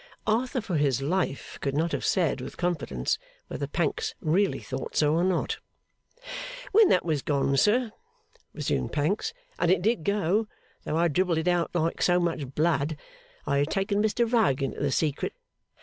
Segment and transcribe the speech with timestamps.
[0.25, 3.19] Arthur for his life could not have said with confidence
[3.49, 5.59] whether Pancks really thought so or not.
[6.71, 7.91] 'When that was gone, sir,'
[8.51, 10.47] resumed Pancks, 'and it did go,
[10.85, 12.97] though I dribbled it out like so much blood,
[13.45, 15.33] I had taken Mr Rugg into the secret.